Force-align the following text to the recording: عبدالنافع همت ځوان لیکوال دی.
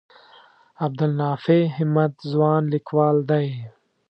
عبدالنافع 0.85 1.59
همت 1.77 2.13
ځوان 2.31 2.61
لیکوال 2.73 3.17
دی. 3.29 3.47